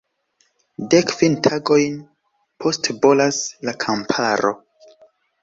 Dek 0.93 1.11
kvin 1.17 1.35
tagojn 1.47 1.99
poste 2.65 2.97
bolas 3.05 3.39
la 3.71 3.77
kamparo. 3.85 4.57